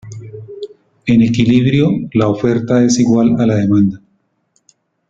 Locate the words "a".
3.39-3.45